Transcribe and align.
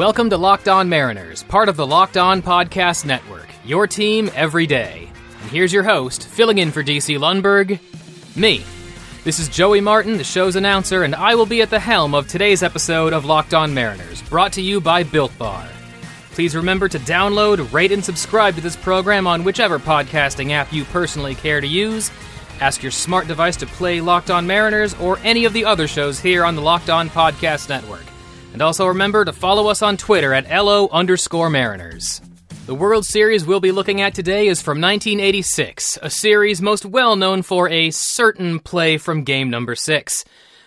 Welcome 0.00 0.30
to 0.30 0.38
Locked 0.38 0.66
On 0.66 0.88
Mariners, 0.88 1.42
part 1.42 1.68
of 1.68 1.76
the 1.76 1.86
Locked 1.86 2.16
On 2.16 2.40
Podcast 2.40 3.04
Network, 3.04 3.46
your 3.66 3.86
team 3.86 4.30
every 4.34 4.66
day. 4.66 5.10
And 5.42 5.50
here's 5.50 5.74
your 5.74 5.82
host, 5.82 6.26
filling 6.26 6.56
in 6.56 6.72
for 6.72 6.82
DC 6.82 7.18
Lundberg, 7.18 7.78
me. 8.34 8.64
This 9.24 9.38
is 9.38 9.50
Joey 9.50 9.82
Martin, 9.82 10.16
the 10.16 10.24
show's 10.24 10.56
announcer, 10.56 11.02
and 11.02 11.14
I 11.14 11.34
will 11.34 11.44
be 11.44 11.60
at 11.60 11.68
the 11.68 11.78
helm 11.78 12.14
of 12.14 12.26
today's 12.26 12.62
episode 12.62 13.12
of 13.12 13.26
Locked 13.26 13.52
On 13.52 13.74
Mariners, 13.74 14.22
brought 14.22 14.54
to 14.54 14.62
you 14.62 14.80
by 14.80 15.02
Built 15.02 15.36
Bar. 15.36 15.68
Please 16.30 16.56
remember 16.56 16.88
to 16.88 16.98
download, 17.00 17.70
rate, 17.70 17.92
and 17.92 18.02
subscribe 18.02 18.54
to 18.54 18.62
this 18.62 18.76
program 18.76 19.26
on 19.26 19.44
whichever 19.44 19.78
podcasting 19.78 20.52
app 20.52 20.72
you 20.72 20.84
personally 20.84 21.34
care 21.34 21.60
to 21.60 21.68
use. 21.68 22.10
Ask 22.62 22.82
your 22.82 22.90
smart 22.90 23.28
device 23.28 23.56
to 23.58 23.66
play 23.66 24.00
Locked 24.00 24.30
On 24.30 24.46
Mariners 24.46 24.94
or 24.94 25.18
any 25.24 25.44
of 25.44 25.52
the 25.52 25.66
other 25.66 25.86
shows 25.86 26.18
here 26.18 26.46
on 26.46 26.56
the 26.56 26.62
Locked 26.62 26.88
On 26.88 27.10
Podcast 27.10 27.68
Network. 27.68 28.09
And 28.52 28.62
also 28.62 28.86
remember 28.86 29.24
to 29.24 29.32
follow 29.32 29.68
us 29.68 29.82
on 29.82 29.96
Twitter 29.96 30.32
at 30.34 30.50
LO 30.50 30.88
underscore 30.88 31.50
Mariners. 31.50 32.20
The 32.66 32.74
World 32.74 33.04
Series 33.04 33.44
we'll 33.44 33.60
be 33.60 33.72
looking 33.72 34.00
at 34.00 34.14
today 34.14 34.46
is 34.46 34.62
from 34.62 34.80
1986, 34.80 35.98
a 36.02 36.10
series 36.10 36.60
most 36.60 36.84
well 36.84 37.16
known 37.16 37.42
for 37.42 37.68
a 37.68 37.90
certain 37.90 38.60
play 38.60 38.98
from 38.98 39.24
game 39.24 39.50
number 39.50 39.74
six. 39.74 40.24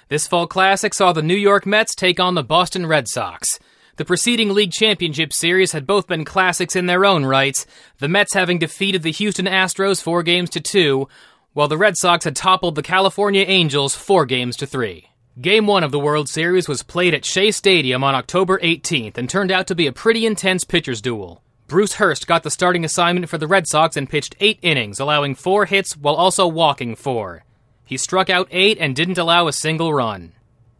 This 0.09 0.27
fall 0.27 0.47
classic 0.47 0.93
saw 0.93 1.13
the 1.13 1.21
New 1.21 1.35
York 1.35 1.65
Mets 1.65 1.95
take 1.95 2.19
on 2.19 2.35
the 2.35 2.43
Boston 2.43 2.85
Red 2.85 3.07
Sox. 3.07 3.59
The 3.95 4.05
preceding 4.05 4.53
league 4.53 4.71
championship 4.71 5.31
series 5.31 5.71
had 5.71 5.85
both 5.85 6.07
been 6.07 6.25
classics 6.25 6.75
in 6.75 6.87
their 6.87 7.05
own 7.05 7.25
rights, 7.25 7.65
the 7.99 8.09
Mets 8.09 8.33
having 8.33 8.59
defeated 8.59 9.03
the 9.03 9.11
Houston 9.11 9.45
Astros 9.45 10.01
four 10.01 10.23
games 10.23 10.49
to 10.51 10.59
two, 10.59 11.07
while 11.53 11.67
the 11.67 11.77
Red 11.77 11.95
Sox 11.95 12.25
had 12.25 12.35
toppled 12.35 12.75
the 12.75 12.81
California 12.81 13.45
Angels 13.47 13.95
four 13.95 14.25
games 14.25 14.57
to 14.57 14.65
three. 14.65 15.09
Game 15.41 15.65
one 15.65 15.83
of 15.83 15.91
the 15.91 15.97
World 15.97 16.29
Series 16.29 16.67
was 16.67 16.83
played 16.83 17.15
at 17.15 17.25
Shea 17.25 17.49
Stadium 17.49 18.03
on 18.03 18.13
October 18.13 18.59
18th 18.59 19.17
and 19.17 19.27
turned 19.27 19.51
out 19.51 19.65
to 19.65 19.73
be 19.73 19.87
a 19.87 19.91
pretty 19.91 20.27
intense 20.27 20.63
pitcher's 20.63 21.01
duel. 21.01 21.41
Bruce 21.65 21.93
Hurst 21.93 22.27
got 22.27 22.43
the 22.43 22.51
starting 22.51 22.85
assignment 22.85 23.27
for 23.27 23.39
the 23.39 23.47
Red 23.47 23.65
Sox 23.65 23.97
and 23.97 24.07
pitched 24.07 24.35
eight 24.39 24.59
innings, 24.61 24.99
allowing 24.99 25.33
four 25.33 25.65
hits 25.65 25.97
while 25.97 26.13
also 26.13 26.45
walking 26.45 26.95
four. 26.95 27.45
He 27.83 27.97
struck 27.97 28.29
out 28.29 28.47
eight 28.51 28.77
and 28.79 28.95
didn't 28.95 29.17
allow 29.17 29.47
a 29.47 29.53
single 29.53 29.91
run. 29.91 30.33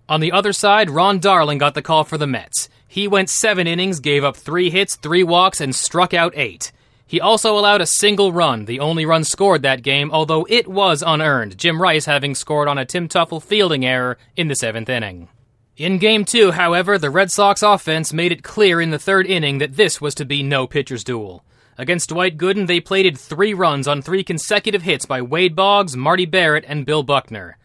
On 0.07 0.19
the 0.19 0.31
other 0.31 0.53
side, 0.53 0.91
Ron 0.91 1.17
Darling 1.17 1.57
got 1.57 1.73
the 1.73 1.81
call 1.81 2.03
for 2.03 2.19
the 2.19 2.27
Mets. 2.27 2.69
He 2.87 3.07
went 3.07 3.31
seven 3.31 3.65
innings, 3.65 3.99
gave 3.99 4.23
up 4.23 4.37
three 4.37 4.69
hits, 4.69 4.95
three 4.97 5.23
walks, 5.23 5.61
and 5.61 5.73
struck 5.73 6.13
out 6.13 6.31
eight. 6.35 6.71
He 7.05 7.21
also 7.21 7.57
allowed 7.57 7.81
a 7.81 7.85
single 7.85 8.31
run, 8.31 8.65
the 8.65 8.79
only 8.79 9.05
run 9.05 9.23
scored 9.23 9.61
that 9.61 9.83
game, 9.83 10.11
although 10.11 10.47
it 10.49 10.67
was 10.67 11.03
unearned, 11.05 11.57
Jim 11.57 11.81
Rice 11.81 12.05
having 12.05 12.33
scored 12.33 12.67
on 12.67 12.77
a 12.77 12.85
Tim 12.85 13.07
Teufel 13.07 13.41
fielding 13.41 13.85
error 13.85 14.17
in 14.35 14.47
the 14.47 14.55
seventh 14.55 14.89
inning. 14.89 15.27
In 15.75 15.97
Game 15.97 16.23
2, 16.23 16.51
however, 16.51 16.97
the 16.97 17.09
Red 17.09 17.31
Sox 17.31 17.63
offense 17.63 18.13
made 18.13 18.31
it 18.31 18.43
clear 18.43 18.79
in 18.79 18.91
the 18.91 18.99
third 18.99 19.25
inning 19.25 19.57
that 19.57 19.75
this 19.75 19.99
was 19.99 20.13
to 20.15 20.25
be 20.25 20.43
no 20.43 20.67
pitcher's 20.67 21.03
duel. 21.03 21.43
Against 21.77 22.09
Dwight 22.09 22.37
Gooden, 22.37 22.67
they 22.67 22.79
plated 22.79 23.17
three 23.17 23.55
runs 23.55 23.87
on 23.87 24.01
three 24.01 24.23
consecutive 24.23 24.83
hits 24.83 25.07
by 25.07 25.21
Wade 25.23 25.55
Boggs, 25.55 25.97
Marty 25.97 26.25
Barrett, 26.25 26.65
and 26.67 26.85
Bill 26.85 27.01
Buckner. 27.01 27.57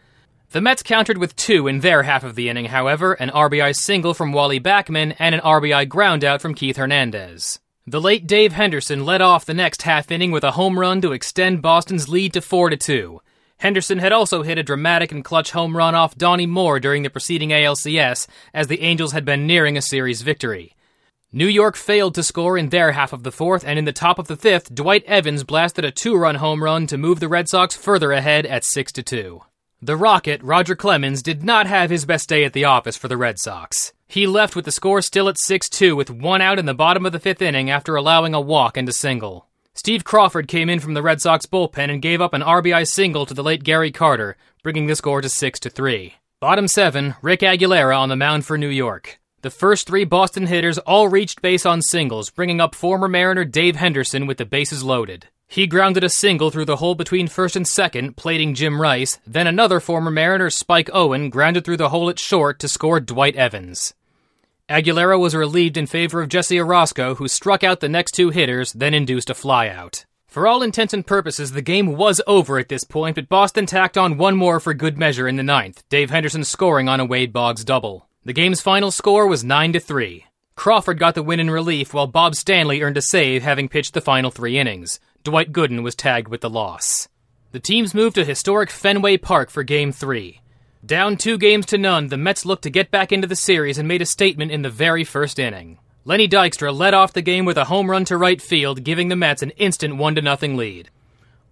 The 0.52 0.62
Mets 0.62 0.82
countered 0.82 1.18
with 1.18 1.36
two 1.36 1.68
in 1.68 1.80
their 1.80 2.04
half 2.04 2.24
of 2.24 2.34
the 2.34 2.48
inning, 2.48 2.66
however, 2.66 3.12
an 3.12 3.28
RBI 3.28 3.76
single 3.76 4.14
from 4.14 4.32
Wally 4.32 4.58
Backman 4.58 5.14
and 5.18 5.34
an 5.34 5.42
RBI 5.42 5.86
groundout 5.88 6.40
from 6.40 6.54
Keith 6.54 6.78
Hernandez. 6.78 7.60
The 7.90 8.02
late 8.02 8.26
Dave 8.26 8.52
Henderson 8.52 9.06
led 9.06 9.22
off 9.22 9.46
the 9.46 9.54
next 9.54 9.80
half 9.80 10.10
inning 10.10 10.30
with 10.30 10.44
a 10.44 10.50
home 10.50 10.78
run 10.78 11.00
to 11.00 11.12
extend 11.12 11.62
Boston's 11.62 12.06
lead 12.06 12.34
to 12.34 12.42
4 12.42 12.68
to 12.68 12.76
2. 12.76 13.22
Henderson 13.60 13.98
had 13.98 14.12
also 14.12 14.42
hit 14.42 14.58
a 14.58 14.62
dramatic 14.62 15.10
and 15.10 15.24
clutch 15.24 15.52
home 15.52 15.74
run 15.74 15.94
off 15.94 16.14
Donnie 16.14 16.44
Moore 16.44 16.80
during 16.80 17.02
the 17.02 17.08
preceding 17.08 17.48
ALCS, 17.48 18.26
as 18.52 18.66
the 18.66 18.82
Angels 18.82 19.12
had 19.12 19.24
been 19.24 19.46
nearing 19.46 19.78
a 19.78 19.80
series 19.80 20.20
victory. 20.20 20.76
New 21.32 21.46
York 21.46 21.76
failed 21.76 22.14
to 22.16 22.22
score 22.22 22.58
in 22.58 22.68
their 22.68 22.92
half 22.92 23.14
of 23.14 23.22
the 23.22 23.32
fourth, 23.32 23.64
and 23.64 23.78
in 23.78 23.86
the 23.86 23.92
top 23.92 24.18
of 24.18 24.28
the 24.28 24.36
fifth, 24.36 24.74
Dwight 24.74 25.04
Evans 25.06 25.42
blasted 25.42 25.86
a 25.86 25.90
two-run 25.90 26.34
home 26.34 26.62
run 26.62 26.86
to 26.88 26.98
move 26.98 27.20
the 27.20 27.28
Red 27.28 27.48
Sox 27.48 27.74
further 27.74 28.12
ahead 28.12 28.44
at 28.44 28.64
6 28.64 28.92
to 28.92 29.02
2. 29.02 29.40
The 29.80 29.96
Rocket, 29.96 30.42
Roger 30.42 30.76
Clemens, 30.76 31.22
did 31.22 31.42
not 31.42 31.66
have 31.66 31.88
his 31.88 32.04
best 32.04 32.28
day 32.28 32.44
at 32.44 32.52
the 32.52 32.66
office 32.66 32.98
for 32.98 33.08
the 33.08 33.16
Red 33.16 33.38
Sox. 33.38 33.94
He 34.10 34.26
left 34.26 34.56
with 34.56 34.64
the 34.64 34.70
score 34.70 35.02
still 35.02 35.28
at 35.28 35.38
6 35.38 35.68
2 35.68 35.94
with 35.94 36.10
one 36.10 36.40
out 36.40 36.58
in 36.58 36.64
the 36.64 36.72
bottom 36.72 37.04
of 37.04 37.12
the 37.12 37.20
fifth 37.20 37.42
inning 37.42 37.68
after 37.68 37.94
allowing 37.94 38.32
a 38.32 38.40
walk 38.40 38.78
and 38.78 38.88
a 38.88 38.92
single. 38.92 39.46
Steve 39.74 40.02
Crawford 40.02 40.48
came 40.48 40.70
in 40.70 40.80
from 40.80 40.94
the 40.94 41.02
Red 41.02 41.20
Sox 41.20 41.44
bullpen 41.44 41.90
and 41.90 42.00
gave 42.00 42.22
up 42.22 42.32
an 42.32 42.40
RBI 42.40 42.88
single 42.88 43.26
to 43.26 43.34
the 43.34 43.42
late 43.42 43.62
Gary 43.62 43.92
Carter, 43.92 44.38
bringing 44.62 44.86
the 44.86 44.96
score 44.96 45.20
to 45.20 45.28
6 45.28 45.60
3. 45.60 46.14
Bottom 46.40 46.68
7, 46.68 47.16
Rick 47.20 47.40
Aguilera 47.40 47.98
on 47.98 48.08
the 48.08 48.16
mound 48.16 48.46
for 48.46 48.56
New 48.56 48.68
York. 48.68 49.20
The 49.42 49.50
first 49.50 49.86
three 49.86 50.04
Boston 50.04 50.46
hitters 50.46 50.78
all 50.78 51.08
reached 51.08 51.42
base 51.42 51.66
on 51.66 51.82
singles, 51.82 52.30
bringing 52.30 52.62
up 52.62 52.74
former 52.74 53.08
Mariner 53.08 53.44
Dave 53.44 53.76
Henderson 53.76 54.26
with 54.26 54.38
the 54.38 54.46
bases 54.46 54.82
loaded. 54.82 55.28
He 55.50 55.66
grounded 55.66 56.04
a 56.04 56.10
single 56.10 56.50
through 56.50 56.66
the 56.66 56.76
hole 56.76 56.94
between 56.94 57.26
first 57.26 57.56
and 57.56 57.66
second, 57.66 58.18
plating 58.18 58.54
Jim 58.54 58.82
Rice. 58.82 59.18
Then 59.26 59.46
another 59.46 59.80
former 59.80 60.10
Mariner, 60.10 60.50
Spike 60.50 60.90
Owen, 60.92 61.30
grounded 61.30 61.64
through 61.64 61.78
the 61.78 61.88
hole 61.88 62.10
at 62.10 62.18
short 62.18 62.58
to 62.58 62.68
score 62.68 63.00
Dwight 63.00 63.34
Evans. 63.34 63.94
Aguilera 64.68 65.18
was 65.18 65.34
relieved 65.34 65.78
in 65.78 65.86
favor 65.86 66.20
of 66.20 66.28
Jesse 66.28 66.56
Orosco, 66.58 67.16
who 67.16 67.26
struck 67.26 67.64
out 67.64 67.80
the 67.80 67.88
next 67.88 68.12
two 68.12 68.28
hitters, 68.28 68.74
then 68.74 68.92
induced 68.92 69.30
a 69.30 69.34
flyout. 69.34 70.04
For 70.26 70.46
all 70.46 70.62
intents 70.62 70.92
and 70.92 71.06
purposes, 71.06 71.52
the 71.52 71.62
game 71.62 71.96
was 71.96 72.20
over 72.26 72.58
at 72.58 72.68
this 72.68 72.84
point, 72.84 73.14
but 73.14 73.30
Boston 73.30 73.64
tacked 73.64 73.96
on 73.96 74.18
one 74.18 74.36
more 74.36 74.60
for 74.60 74.74
good 74.74 74.98
measure 74.98 75.26
in 75.26 75.36
the 75.36 75.42
ninth, 75.42 75.82
Dave 75.88 76.10
Henderson 76.10 76.44
scoring 76.44 76.86
on 76.90 77.00
a 77.00 77.06
Wade 77.06 77.32
Boggs 77.32 77.64
double. 77.64 78.06
The 78.26 78.34
game's 78.34 78.60
final 78.60 78.90
score 78.90 79.26
was 79.26 79.42
9 79.42 79.72
to 79.72 79.80
3. 79.80 80.26
Crawford 80.54 80.98
got 80.98 81.14
the 81.14 81.22
win 81.22 81.40
in 81.40 81.50
relief, 81.50 81.94
while 81.94 82.06
Bob 82.06 82.34
Stanley 82.34 82.82
earned 82.82 82.98
a 82.98 83.02
save, 83.02 83.42
having 83.42 83.70
pitched 83.70 83.94
the 83.94 84.02
final 84.02 84.30
three 84.30 84.58
innings. 84.58 85.00
Dwight 85.24 85.52
Gooden 85.52 85.82
was 85.82 85.94
tagged 85.94 86.28
with 86.28 86.40
the 86.40 86.50
loss. 86.50 87.08
The 87.52 87.60
teams 87.60 87.94
moved 87.94 88.14
to 88.16 88.24
historic 88.24 88.70
Fenway 88.70 89.16
Park 89.16 89.50
for 89.50 89.62
Game 89.62 89.92
3. 89.92 90.40
Down 90.84 91.16
two 91.16 91.38
games 91.38 91.66
to 91.66 91.78
none, 91.78 92.08
the 92.08 92.16
Mets 92.16 92.46
looked 92.46 92.62
to 92.62 92.70
get 92.70 92.90
back 92.90 93.10
into 93.10 93.26
the 93.26 93.36
series 93.36 93.78
and 93.78 93.88
made 93.88 94.00
a 94.00 94.06
statement 94.06 94.52
in 94.52 94.62
the 94.62 94.70
very 94.70 95.04
first 95.04 95.38
inning. 95.38 95.78
Lenny 96.04 96.28
Dykstra 96.28 96.74
led 96.74 96.94
off 96.94 97.12
the 97.12 97.20
game 97.20 97.44
with 97.44 97.58
a 97.58 97.64
home 97.64 97.90
run 97.90 98.04
to 98.06 98.16
right 98.16 98.40
field, 98.40 98.84
giving 98.84 99.08
the 99.08 99.16
Mets 99.16 99.42
an 99.42 99.50
instant 99.50 99.96
1 99.96 100.14
0 100.14 100.54
lead. 100.54 100.90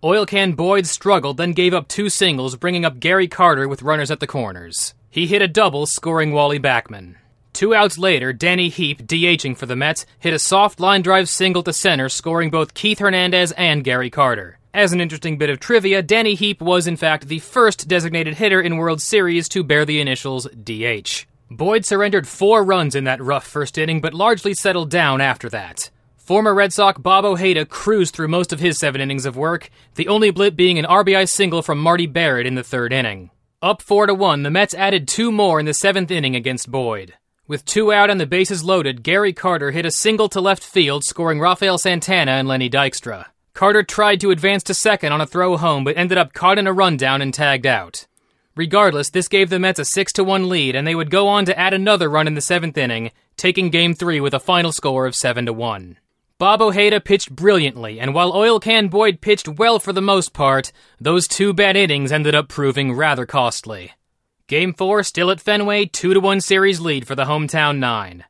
Oil 0.05 0.25
Can 0.25 0.53
Boyd 0.53 0.87
struggled, 0.87 1.37
then 1.37 1.53
gave 1.53 1.75
up 1.75 1.88
two 1.88 2.09
singles, 2.09 2.56
bringing 2.56 2.84
up 2.84 3.00
Gary 3.00 3.26
Carter 3.26 3.66
with 3.66 3.82
runners 3.82 4.10
at 4.10 4.21
the 4.21 4.26
corners. 4.26 4.94
He 5.10 5.26
hit 5.26 5.43
a 5.43 5.49
double, 5.49 5.87
scoring 5.87 6.32
Wally 6.32 6.60
Backman. 6.60 7.16
Two 7.56 7.75
outs 7.75 7.97
later, 7.97 8.34
Danny 8.34 8.69
Heep, 8.69 9.06
DHing 9.06 9.56
for 9.56 9.65
the 9.65 9.75
Mets, 9.75 10.05
hit 10.19 10.34
a 10.34 10.39
soft 10.39 10.78
line 10.78 11.00
drive 11.00 11.27
single 11.27 11.62
to 11.62 11.72
center, 11.72 12.11
scoring 12.11 12.50
both 12.50 12.75
Keith 12.75 12.99
Hernandez 12.99 13.50
and 13.53 13.83
Gary 13.83 14.11
Carter. 14.11 14.59
As 14.75 14.93
an 14.93 15.00
interesting 15.00 15.39
bit 15.39 15.49
of 15.49 15.59
trivia, 15.59 16.03
Danny 16.03 16.34
Heep 16.34 16.61
was 16.61 16.87
in 16.87 16.99
fact 16.99 17.28
the 17.28 17.39
first 17.39 17.89
designated 17.89 18.34
hitter 18.34 18.61
in 18.61 18.77
World 18.77 19.00
Series 19.00 19.49
to 19.49 19.65
bear 19.65 19.87
the 19.87 20.03
initials 20.03 20.47
DH. 20.49 21.25
Boyd 21.50 21.87
surrendered 21.87 22.28
four 22.28 22.62
runs 22.62 22.94
in 22.94 23.05
that 23.05 23.22
rough 23.22 23.47
first 23.47 23.78
inning, 23.78 24.03
but 24.03 24.12
largely 24.12 24.53
settled 24.53 24.91
down 24.91 25.23
after 25.23 25.49
that. 25.49 25.88
Former 26.19 26.53
Red 26.53 26.75
Sox 26.75 27.00
Bob 27.00 27.25
Ojeda 27.25 27.65
cruised 27.65 28.15
through 28.15 28.28
most 28.28 28.53
of 28.53 28.61
his 28.61 28.78
seven 28.78 29.00
innings 29.00 29.25
of 29.25 29.34
work, 29.34 29.71
the 29.94 30.09
only 30.09 30.31
blip 30.31 30.56
being 30.56 30.78
an 30.78 30.84
RBI 30.84 31.27
single 31.27 31.62
from 31.62 31.78
Marty 31.78 32.06
Barrett 32.06 32.47
in 32.47 32.55
the 32.55 32.62
third 32.62 32.93
inning. 32.93 33.31
Up 33.62 33.81
4 33.81 34.09
to 34.09 34.15
1, 34.15 34.43
the 34.43 34.50
Mets 34.50 34.75
added 34.75 35.09
two 35.09 35.33
more 35.33 35.59
in 35.59 35.65
the 35.65 35.73
seventh 35.73 36.11
inning 36.11 36.37
against 36.37 36.71
Boyd. 36.71 37.15
With 37.49 37.65
two 37.65 37.93
out 37.93 38.11
and 38.11 38.21
the 38.21 38.27
bases 38.27 38.65
loaded, 38.65 39.05
Gary 39.05 39.33
Carter 39.33 39.71
hit 39.71 39.87
a 39.87 39.91
single 39.93 40.29
to 40.31 40.41
left 40.41 40.65
field, 40.65 41.05
scoring 41.05 41.39
Rafael 41.39 41.79
Santana 41.79 42.33
and 42.33 42.49
Lenny 42.49 42.69
Dykstra. 42.69 43.27
Carter 43.55 43.84
tried 43.84 44.21
to 44.23 44.33
advance 44.33 44.65
to 44.65 44.75
second 44.75 45.12
on 45.12 45.21
a 45.21 45.27
throw 45.27 45.56
home, 45.56 45.85
but 45.85 45.97
ended 45.97 46.19
up 46.19 46.33
caught 46.33 46.59
in 46.59 46.67
a 46.67 46.73
rundown 46.73 47.23
and 47.23 47.32
tagged 47.32 47.65
out. 47.65 48.09
Regardless, 48.56 49.11
this 49.11 49.29
gave 49.29 49.49
the 49.49 49.61
Mets 49.61 49.79
a 49.79 49.85
6 49.85 50.15
1 50.19 50.49
lead, 50.49 50.75
and 50.75 50.85
they 50.85 50.97
would 50.97 51.09
go 51.09 51.29
on 51.29 51.44
to 51.44 51.56
add 51.56 51.73
another 51.73 52.09
run 52.09 52.26
in 52.26 52.35
the 52.35 52.41
seventh 52.41 52.76
inning, 52.76 53.12
taking 53.37 53.70
Game 53.70 53.94
3 53.94 54.20
with 54.20 54.35
a 54.35 54.41
final 54.41 54.73
score 54.73 55.06
of 55.06 55.15
7 55.15 55.47
1. 55.47 55.99
Bob 56.38 56.61
Ojeda 56.61 57.00
pitched 57.00 57.31
brilliantly, 57.31 58.00
and 58.00 58.12
while 58.12 58.32
Oil 58.32 58.59
Can 58.59 58.88
Boyd 58.88 59.20
pitched 59.20 59.47
well 59.47 59.79
for 59.79 59.93
the 59.93 60.03
most 60.03 60.32
part, 60.32 60.73
those 61.00 61.29
two 61.29 61.55
bad 61.55 61.76
innings 61.76 62.11
ended 62.11 62.35
up 62.35 62.49
proving 62.49 62.93
rather 62.93 63.25
costly. 63.25 63.93
Game 64.48 64.75
4 64.75 65.02
still 65.02 65.32
at 65.32 65.40
Fenway, 65.40 65.87
2 65.87 66.20
1 66.20 66.40
series 66.40 66.78
lead 66.78 67.04
for 67.04 67.16
the 67.16 67.25
hometown 67.25 67.78
nine. 67.78 68.25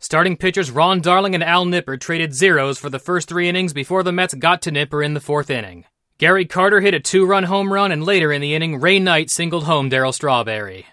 Starting 0.00 0.36
pitchers 0.36 0.68
Ron 0.68 1.00
Darling 1.00 1.32
and 1.32 1.44
Al 1.44 1.64
Nipper 1.64 1.96
traded 1.96 2.34
zeros 2.34 2.76
for 2.76 2.90
the 2.90 2.98
first 2.98 3.28
three 3.28 3.48
innings 3.48 3.72
before 3.72 4.02
the 4.02 4.10
Mets 4.10 4.34
got 4.34 4.62
to 4.62 4.72
Nipper 4.72 5.00
in 5.00 5.14
the 5.14 5.20
fourth 5.20 5.48
inning. 5.48 5.84
Gary 6.18 6.44
Carter 6.44 6.80
hit 6.80 6.94
a 6.94 6.98
two 6.98 7.24
run 7.24 7.44
home 7.44 7.72
run, 7.72 7.92
and 7.92 8.02
later 8.02 8.32
in 8.32 8.40
the 8.40 8.52
inning, 8.52 8.80
Ray 8.80 8.98
Knight 8.98 9.30
singled 9.30 9.62
home 9.62 9.88
Darryl 9.88 10.12
Strawberry. 10.12 10.86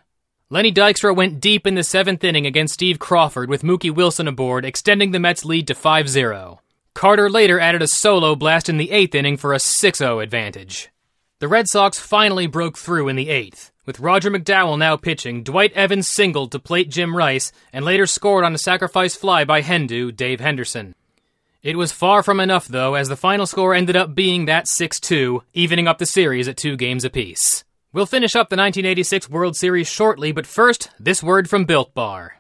Lenny 0.52 0.72
Dykstra 0.72 1.16
went 1.16 1.42
deep 1.42 1.66
in 1.66 1.74
the 1.74 1.84
seventh 1.84 2.24
inning 2.24 2.46
against 2.46 2.76
Steve 2.76 3.00
Crawford 3.00 3.50
with 3.50 3.64
Mookie 3.64 3.90
Wilson 3.90 4.28
aboard, 4.28 4.64
extending 4.64 5.10
the 5.10 5.20
Mets' 5.20 5.44
lead 5.44 5.66
to 5.70 5.74
5 5.74 6.08
0. 6.08 6.62
Carter 6.94 7.32
later 7.32 7.60
added 7.60 7.82
a 7.82 7.88
solo 7.88 8.36
blast 8.36 8.70
in 8.70 8.78
the 8.78 8.92
eighth 8.92 9.16
inning 9.16 9.38
for 9.38 9.54
a 9.54 9.60
6 9.60 9.98
0 9.98 10.20
advantage. 10.20 10.92
The 11.40 11.48
Red 11.48 11.68
Sox 11.68 12.00
finally 12.00 12.48
broke 12.48 12.80
through 12.80 13.10
in 13.10 13.16
the 13.16 13.30
eighth, 13.30 13.72
with 13.86 14.00
Roger 14.00 14.32
McDowell 14.32 14.76
now 14.80 14.98
pitching. 14.98 15.44
Dwight 15.44 15.72
Evans 15.74 16.08
singled 16.12 16.52
to 16.52 16.58
plate 16.58 16.90
Jim 16.90 17.16
Rice 17.16 17.52
and 17.72 17.86
later 17.86 18.08
scored 18.08 18.44
on 18.44 18.56
a 18.56 18.58
sacrifice 18.58 19.16
fly 19.16 19.46
by 19.46 19.62
Hendu, 19.62 20.16
Dave 20.16 20.40
Henderson. 20.40 20.96
It 21.62 21.78
was 21.78 21.92
far 21.92 22.24
from 22.24 22.40
enough, 22.40 22.68
though, 22.68 22.96
as 22.96 23.08
the 23.08 23.16
final 23.16 23.46
score 23.46 23.76
ended 23.76 23.96
up 23.96 24.16
being 24.16 24.46
that 24.46 24.68
6 24.68 25.00
2, 25.00 25.44
evening 25.54 25.88
up 25.88 26.00
the 26.00 26.08
series 26.08 26.48
at 26.48 26.58
two 26.58 26.76
games 26.76 27.06
apiece. 27.06 27.64
We'll 27.94 28.08
finish 28.08 28.36
up 28.36 28.50
the 28.50 28.58
1986 28.58 29.30
World 29.30 29.56
Series 29.56 29.88
shortly, 29.88 30.32
but 30.32 30.48
first, 30.48 30.90
this 31.00 31.22
word 31.22 31.52
from 31.52 31.66
Built 31.66 31.94
Bar. 31.94 32.38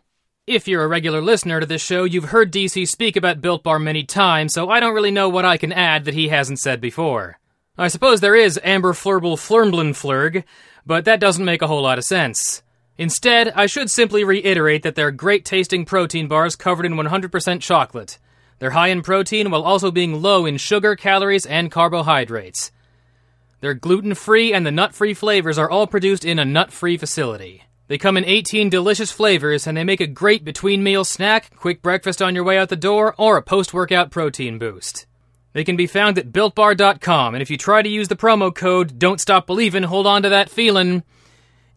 If 0.47 0.67
you're 0.67 0.83
a 0.83 0.87
regular 0.87 1.21
listener 1.21 1.59
to 1.59 1.67
this 1.67 1.83
show, 1.83 2.03
you've 2.03 2.31
heard 2.31 2.51
DC 2.51 2.87
speak 2.87 3.15
about 3.15 3.41
Built 3.41 3.61
Bar 3.61 3.77
many 3.77 4.05
times, 4.05 4.55
so 4.55 4.71
I 4.71 4.79
don't 4.79 4.95
really 4.95 5.11
know 5.11 5.29
what 5.29 5.45
I 5.45 5.57
can 5.57 5.71
add 5.71 6.05
that 6.05 6.15
he 6.15 6.29
hasn't 6.29 6.57
said 6.57 6.81
before. 6.81 7.37
I 7.79 7.89
suppose 7.89 8.21
there 8.21 8.35
is 8.35 8.59
Amber 8.63 8.93
Flurble 8.93 9.37
Flurmblin 9.37 9.95
Flurg, 9.95 10.43
but 10.85 11.05
that 11.05 11.19
doesn't 11.19 11.45
make 11.45 11.61
a 11.61 11.67
whole 11.67 11.83
lot 11.83 11.99
of 11.99 12.03
sense. 12.05 12.63
Instead, 12.97 13.49
I 13.49 13.67
should 13.67 13.91
simply 13.91 14.23
reiterate 14.23 14.81
that 14.81 14.95
they're 14.95 15.11
great 15.11 15.45
tasting 15.45 15.85
protein 15.85 16.27
bars 16.27 16.55
covered 16.55 16.87
in 16.87 16.93
100% 16.93 17.61
chocolate. 17.61 18.17
They're 18.57 18.71
high 18.71 18.87
in 18.87 19.03
protein 19.03 19.51
while 19.51 19.61
also 19.61 19.91
being 19.91 20.23
low 20.23 20.47
in 20.47 20.57
sugar, 20.57 20.95
calories, 20.95 21.45
and 21.45 21.71
carbohydrates. 21.71 22.71
They're 23.59 23.75
gluten 23.75 24.15
free, 24.15 24.53
and 24.53 24.65
the 24.65 24.71
nut 24.71 24.95
free 24.95 25.13
flavors 25.13 25.59
are 25.59 25.69
all 25.69 25.85
produced 25.85 26.25
in 26.25 26.39
a 26.39 26.45
nut 26.45 26.71
free 26.71 26.97
facility. 26.97 27.63
They 27.87 27.99
come 27.99 28.17
in 28.17 28.25
18 28.25 28.69
delicious 28.69 29.11
flavors 29.11 29.67
and 29.67 29.77
they 29.77 29.83
make 29.83 30.01
a 30.01 30.07
great 30.07 30.43
between 30.43 30.83
meal 30.83 31.05
snack, 31.05 31.55
quick 31.55 31.81
breakfast 31.81 32.21
on 32.21 32.33
your 32.33 32.43
way 32.43 32.57
out 32.57 32.69
the 32.69 32.75
door, 32.75 33.13
or 33.17 33.37
a 33.37 33.43
post 33.43 33.73
workout 33.73 34.09
protein 34.09 34.57
boost. 34.57 35.05
They 35.53 35.63
can 35.63 35.75
be 35.75 35.87
found 35.87 36.17
at 36.17 36.31
builtbar.com, 36.31 37.33
and 37.33 37.41
if 37.41 37.49
you 37.49 37.57
try 37.57 37.81
to 37.81 37.89
use 37.89 38.07
the 38.07 38.15
promo 38.15 38.53
code 38.53 38.99
Don't 38.99 39.21
Stop 39.21 39.47
Believin', 39.47 39.83
hold 39.83 40.05
on 40.05 40.23
to 40.23 40.29
that 40.29 40.49
feeling, 40.49 41.03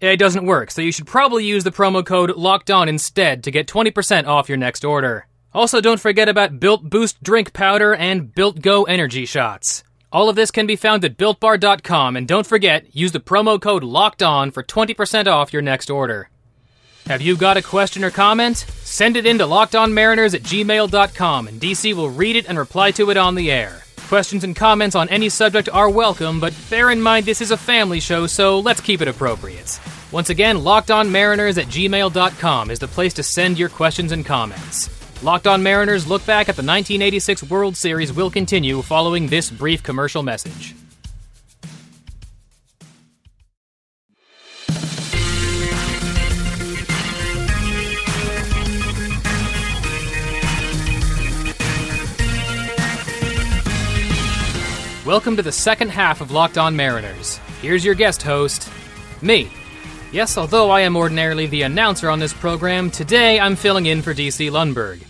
it 0.01 0.19
doesn't 0.19 0.47
work, 0.47 0.71
so 0.71 0.83
you 0.83 0.93
should 0.93 1.07
probably 1.07 1.45
use 1.45 1.65
the 1.65 1.71
promo 1.71 2.05
code 2.05 2.37
Locked 2.37 2.71
On 2.71 2.89
instead 2.89 3.45
to 3.45 3.51
get 3.51 3.67
20% 3.67 4.27
off 4.27 4.49
your 4.49 4.59
next 4.59 4.85
order. 4.85 5.27
Also, 5.53 5.81
don't 5.81 6.01
forget 6.01 6.29
about 6.29 6.61
Built 6.61 6.89
Boost 6.89 7.23
Drink 7.23 7.53
Powder 7.53 7.95
and 7.95 8.35
Built 8.35 8.63
Go 8.63 8.85
Energy 8.85 9.27
Shots. 9.27 9.85
All 10.13 10.29
of 10.29 10.37
this 10.37 10.51
can 10.51 10.67
be 10.67 10.77
found 10.77 11.05
at 11.05 11.17
builtbar.com, 11.17 12.17
and 12.17 12.27
don't 12.27 12.47
forget, 12.47 12.95
use 12.95 13.13
the 13.13 13.21
promo 13.21 13.61
code 13.61 13.85
LOCKED 13.85 14.23
ON 14.23 14.51
for 14.51 14.63
20% 14.63 15.27
off 15.27 15.53
your 15.53 15.63
next 15.63 15.91
order. 15.91 16.31
Have 17.11 17.21
you 17.21 17.37
got 17.37 17.57
a 17.57 17.63
question 17.63 18.05
or 18.05 18.11
comment? 18.13 18.59
Send 18.85 19.17
it 19.17 19.27
in 19.27 19.39
to 19.39 19.45
lockedonmariners 19.45 20.33
at 20.33 20.45
gmail.com, 20.45 21.49
and 21.49 21.61
DC 21.61 21.93
will 21.93 22.09
read 22.09 22.37
it 22.37 22.49
and 22.49 22.57
reply 22.57 22.93
to 22.93 23.11
it 23.11 23.17
on 23.17 23.35
the 23.35 23.51
air. 23.51 23.83
Questions 24.07 24.45
and 24.45 24.55
comments 24.55 24.95
on 24.95 25.09
any 25.09 25.29
subject 25.29 25.69
are 25.71 25.91
welcome, 25.91 26.39
but 26.39 26.55
bear 26.71 26.93
in 26.93 27.03
mind 27.03 27.27
this 27.27 27.41
is 27.41 27.51
a 27.51 27.57
family 27.57 27.99
show, 27.99 28.29
so 28.29 28.61
let's 28.61 28.81
keep 28.81 29.01
it 29.01 29.09
appropriate. 29.09 29.81
Once 30.13 30.31
again, 30.31 30.59
lockedonmariners 30.59 31.61
at 31.61 31.67
gmail.com 31.67 32.71
is 32.71 32.79
the 32.79 32.87
place 32.87 33.15
to 33.15 33.25
send 33.25 33.59
your 33.59 33.69
questions 33.69 34.13
and 34.13 34.25
comments. 34.25 34.89
Locked 35.25 35.49
On 35.49 35.61
Mariners 35.65 36.07
look 36.07 36.25
back 36.25 36.49
at 36.49 36.55
the 36.55 36.63
1986 36.63 37.43
World 37.43 37.77
Series 37.77 38.13
will 38.13 38.31
continue 38.31 38.83
following 38.83 39.27
this 39.27 39.51
brief 39.51 39.83
commercial 39.83 40.23
message. 40.23 40.77
Welcome 55.11 55.35
to 55.39 55.43
the 55.43 55.51
second 55.51 55.89
half 55.89 56.21
of 56.21 56.31
Locked 56.31 56.57
On 56.57 56.77
Mariners. 56.77 57.39
Here's 57.61 57.85
your 57.85 57.97
guest 57.97 58.23
host, 58.23 58.71
me, 59.21 59.51
Yes, 60.13 60.39
although 60.39 60.71
I 60.71 60.83
am 60.83 60.95
ordinarily 60.97 61.49
the 61.49 61.63
announcer 61.63 62.09
on 62.09 62.21
this 62.21 62.33
program, 62.33 62.93
today 62.93 63.41
I'm 63.41 63.57
filling 63.57 63.87
in 63.87 64.03
for 64.03 64.15
DC 64.15 64.49
Lundberg. 64.53 65.03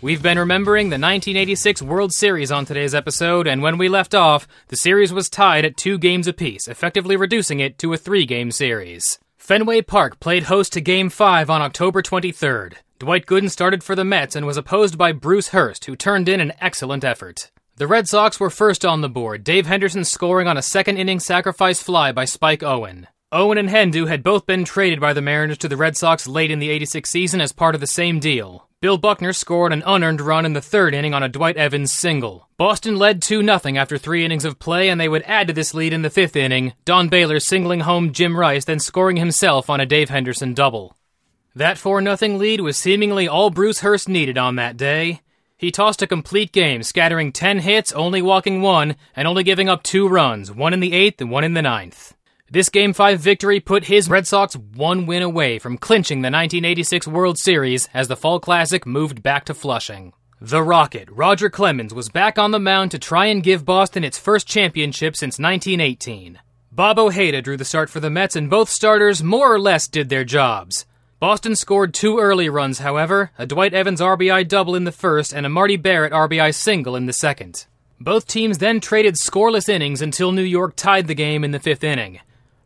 We've 0.00 0.22
been 0.22 0.38
remembering 0.38 0.90
the 0.90 0.94
1986 0.94 1.82
World 1.82 2.12
Series 2.12 2.52
on 2.52 2.66
today's 2.66 2.94
episode, 2.94 3.48
and 3.48 3.60
when 3.60 3.78
we 3.78 3.88
left 3.88 4.14
off, 4.14 4.46
the 4.68 4.76
series 4.76 5.12
was 5.12 5.28
tied 5.28 5.64
at 5.64 5.76
two 5.76 5.98
games 5.98 6.28
apiece, 6.28 6.68
effectively 6.68 7.16
reducing 7.16 7.58
it 7.58 7.78
to 7.78 7.92
a 7.92 7.96
three 7.96 8.26
game 8.26 8.52
series. 8.52 9.18
Fenway 9.38 9.82
Park 9.82 10.20
played 10.20 10.44
host 10.44 10.72
to 10.74 10.80
Game 10.80 11.10
5 11.10 11.50
on 11.50 11.62
October 11.62 12.00
23rd. 12.00 12.74
Dwight 13.00 13.26
Gooden 13.26 13.50
started 13.50 13.82
for 13.82 13.96
the 13.96 14.04
Mets 14.04 14.36
and 14.36 14.46
was 14.46 14.56
opposed 14.56 14.96
by 14.96 15.10
Bruce 15.10 15.48
Hurst, 15.48 15.86
who 15.86 15.96
turned 15.96 16.28
in 16.28 16.38
an 16.40 16.52
excellent 16.60 17.02
effort. 17.02 17.50
The 17.78 17.86
Red 17.86 18.08
Sox 18.08 18.40
were 18.40 18.50
first 18.50 18.84
on 18.84 19.02
the 19.02 19.08
board, 19.08 19.44
Dave 19.44 19.68
Henderson 19.68 20.02
scoring 20.02 20.48
on 20.48 20.56
a 20.56 20.62
second 20.62 20.96
inning 20.96 21.20
sacrifice 21.20 21.80
fly 21.80 22.10
by 22.10 22.24
Spike 22.24 22.64
Owen. 22.64 23.06
Owen 23.30 23.56
and 23.56 23.68
Hendu 23.68 24.08
had 24.08 24.24
both 24.24 24.46
been 24.46 24.64
traded 24.64 24.98
by 24.98 25.12
the 25.12 25.22
Mariners 25.22 25.58
to 25.58 25.68
the 25.68 25.76
Red 25.76 25.96
Sox 25.96 26.26
late 26.26 26.50
in 26.50 26.58
the 26.58 26.70
86 26.70 27.08
season 27.08 27.40
as 27.40 27.52
part 27.52 27.76
of 27.76 27.80
the 27.80 27.86
same 27.86 28.18
deal. 28.18 28.66
Bill 28.80 28.98
Buckner 28.98 29.32
scored 29.32 29.72
an 29.72 29.84
unearned 29.86 30.20
run 30.20 30.44
in 30.44 30.54
the 30.54 30.60
third 30.60 30.92
inning 30.92 31.14
on 31.14 31.22
a 31.22 31.28
Dwight 31.28 31.56
Evans 31.56 31.92
single. 31.92 32.48
Boston 32.56 32.96
led 32.96 33.22
2 33.22 33.44
0 33.44 33.76
after 33.76 33.96
three 33.96 34.24
innings 34.24 34.44
of 34.44 34.58
play, 34.58 34.88
and 34.88 35.00
they 35.00 35.08
would 35.08 35.22
add 35.22 35.46
to 35.46 35.52
this 35.52 35.72
lead 35.72 35.92
in 35.92 36.02
the 36.02 36.10
fifth 36.10 36.34
inning, 36.34 36.72
Don 36.84 37.08
Baylor 37.08 37.38
singling 37.38 37.80
home 37.80 38.12
Jim 38.12 38.36
Rice, 38.36 38.64
then 38.64 38.80
scoring 38.80 39.18
himself 39.18 39.70
on 39.70 39.78
a 39.78 39.86
Dave 39.86 40.10
Henderson 40.10 40.52
double. 40.52 40.96
That 41.54 41.78
4 41.78 42.02
0 42.02 42.38
lead 42.38 42.60
was 42.60 42.76
seemingly 42.76 43.28
all 43.28 43.50
Bruce 43.50 43.82
Hurst 43.82 44.08
needed 44.08 44.36
on 44.36 44.56
that 44.56 44.76
day. 44.76 45.20
He 45.58 45.72
tossed 45.72 46.02
a 46.02 46.06
complete 46.06 46.52
game, 46.52 46.84
scattering 46.84 47.32
10 47.32 47.58
hits, 47.58 47.90
only 47.92 48.22
walking 48.22 48.62
one, 48.62 48.94
and 49.16 49.26
only 49.26 49.42
giving 49.42 49.68
up 49.68 49.82
two 49.82 50.06
runs, 50.06 50.52
one 50.52 50.72
in 50.72 50.78
the 50.78 50.92
eighth 50.92 51.20
and 51.20 51.32
one 51.32 51.42
in 51.42 51.54
the 51.54 51.62
ninth. 51.62 52.14
This 52.48 52.68
Game 52.68 52.92
5 52.92 53.18
victory 53.18 53.58
put 53.58 53.86
his 53.86 54.08
Red 54.08 54.24
Sox 54.24 54.54
one 54.54 55.04
win 55.04 55.20
away 55.20 55.58
from 55.58 55.76
clinching 55.76 56.18
the 56.18 56.30
1986 56.30 57.08
World 57.08 57.38
Series 57.38 57.88
as 57.92 58.06
the 58.06 58.16
Fall 58.16 58.38
Classic 58.38 58.86
moved 58.86 59.20
back 59.20 59.46
to 59.46 59.52
Flushing. 59.52 60.12
The 60.40 60.62
Rocket, 60.62 61.08
Roger 61.10 61.50
Clemens, 61.50 61.92
was 61.92 62.08
back 62.08 62.38
on 62.38 62.52
the 62.52 62.60
mound 62.60 62.92
to 62.92 63.00
try 63.00 63.26
and 63.26 63.42
give 63.42 63.64
Boston 63.64 64.04
its 64.04 64.16
first 64.16 64.46
championship 64.46 65.16
since 65.16 65.40
1918. 65.40 66.38
Bob 66.70 67.00
Ojeda 67.00 67.42
drew 67.42 67.56
the 67.56 67.64
start 67.64 67.90
for 67.90 67.98
the 67.98 68.10
Mets, 68.10 68.36
and 68.36 68.48
both 68.48 68.68
starters 68.68 69.24
more 69.24 69.52
or 69.52 69.58
less 69.58 69.88
did 69.88 70.08
their 70.08 70.24
jobs. 70.24 70.86
Boston 71.20 71.56
scored 71.56 71.94
two 71.94 72.20
early 72.20 72.48
runs, 72.48 72.78
however, 72.78 73.32
a 73.36 73.44
Dwight 73.44 73.74
Evans 73.74 74.00
RBI 74.00 74.46
double 74.46 74.76
in 74.76 74.84
the 74.84 74.92
first 74.92 75.32
and 75.32 75.44
a 75.44 75.48
Marty 75.48 75.76
Barrett 75.76 76.12
RBI 76.12 76.54
single 76.54 76.94
in 76.94 77.06
the 77.06 77.12
second. 77.12 77.66
Both 77.98 78.28
teams 78.28 78.58
then 78.58 78.78
traded 78.78 79.16
scoreless 79.16 79.68
innings 79.68 80.00
until 80.00 80.30
New 80.30 80.44
York 80.44 80.76
tied 80.76 81.08
the 81.08 81.16
game 81.16 81.42
in 81.42 81.50
the 81.50 81.58
fifth 81.58 81.82
inning. 81.82 82.20